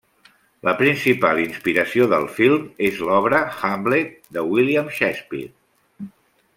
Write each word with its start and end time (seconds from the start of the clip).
La 0.67 0.71
principal 0.77 1.41
inspiració 1.43 2.07
del 2.15 2.25
film 2.39 2.63
és 2.89 3.03
l'obra 3.11 3.45
Hamlet 3.69 4.19
de 4.39 4.49
William 4.53 4.91
Shakespeare. 5.01 5.55